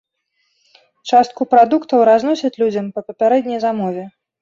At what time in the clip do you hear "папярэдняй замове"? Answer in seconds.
3.11-4.03